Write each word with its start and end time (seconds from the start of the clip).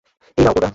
এই 0.37 0.43
নাও, 0.45 0.53
কোডা। 0.55 0.69